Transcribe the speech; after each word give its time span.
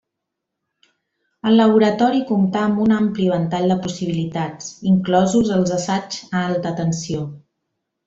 El 1.49 1.57
laboratori 1.61 2.23
comptà 2.31 2.65
amb 2.69 2.81
un 2.87 2.95
ampli 2.97 3.29
ventall 3.35 3.75
de 3.75 3.79
possibilitats, 3.85 4.75
inclosos 4.95 5.55
els 5.61 5.79
assaigs 5.81 6.23
a 6.41 6.47
alta 6.51 6.77
tensió. 6.85 7.27